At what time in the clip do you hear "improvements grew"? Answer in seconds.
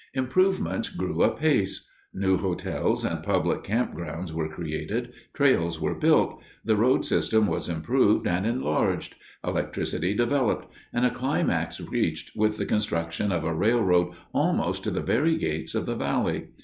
0.15-1.21